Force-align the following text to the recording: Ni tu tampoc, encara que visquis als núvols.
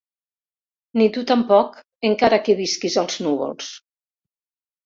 Ni 1.01 1.07
tu 1.17 1.21
tampoc, 1.33 1.77
encara 2.11 2.41
que 2.49 2.57
visquis 2.63 2.99
als 3.05 3.23
núvols. 3.27 3.73